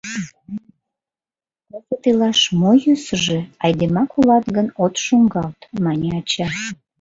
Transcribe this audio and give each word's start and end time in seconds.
«Кызыт 1.69 2.03
илаш 2.09 2.39
мо 2.59 2.71
йӧсыжӧ, 2.83 3.39
айдемак 3.63 4.11
улат 4.19 4.45
гын, 4.55 4.67
от 4.83 4.93
шуҥгалт»,— 5.05 5.59
мане 5.83 6.07
ача. 6.19 6.47